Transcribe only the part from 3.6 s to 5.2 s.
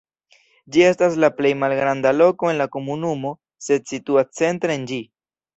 sed situas centre en ĝi.